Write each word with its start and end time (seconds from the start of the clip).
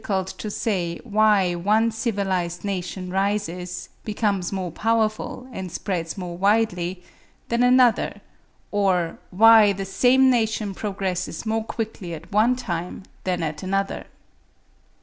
It 0.01 0.03
is 0.03 0.07
very 0.07 0.15
difficult 0.23 0.39
to 0.39 0.49
say 0.49 0.97
why 1.03 1.53
one 1.53 1.91
civilised 1.91 2.65
nation 2.65 3.11
rises, 3.11 3.89
becomes 4.03 4.51
more 4.51 4.71
powerful, 4.71 5.47
and 5.53 5.71
spreads 5.71 6.17
more 6.17 6.35
widely, 6.35 7.03
than 7.49 7.61
another; 7.61 8.19
or 8.71 9.19
why 9.29 9.73
the 9.73 9.85
same 9.85 10.27
nation 10.31 10.73
progresses 10.73 11.45
more 11.45 11.63
quickly 11.63 12.15
at 12.15 12.31
one 12.31 12.55
time 12.55 13.03
than 13.25 13.43
at 13.43 13.61
another. 13.61 14.07